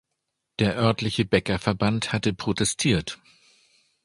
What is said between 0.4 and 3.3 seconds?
Der örtliche Bäckerverband hatte protestiert.